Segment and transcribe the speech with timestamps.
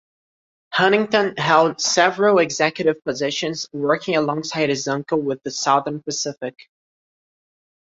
[0.73, 6.57] Huntington held several executive positions working alongside his uncle with the Southern Pacific.